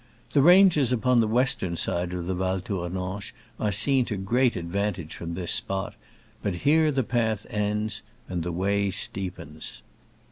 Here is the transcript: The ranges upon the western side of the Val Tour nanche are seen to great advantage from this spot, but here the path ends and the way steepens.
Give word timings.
The 0.33 0.41
ranges 0.41 0.91
upon 0.91 1.19
the 1.19 1.27
western 1.27 1.77
side 1.77 2.11
of 2.11 2.25
the 2.25 2.33
Val 2.33 2.59
Tour 2.59 2.89
nanche 2.89 3.33
are 3.59 3.71
seen 3.71 4.03
to 4.05 4.17
great 4.17 4.55
advantage 4.55 5.13
from 5.13 5.35
this 5.35 5.51
spot, 5.51 5.93
but 6.41 6.55
here 6.65 6.91
the 6.91 7.03
path 7.03 7.45
ends 7.51 8.01
and 8.27 8.41
the 8.41 8.51
way 8.51 8.89
steepens. 8.89 9.83